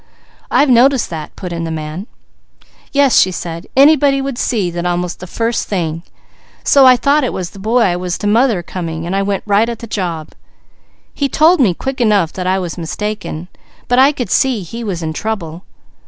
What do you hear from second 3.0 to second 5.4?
she said, "anybody would see that almost the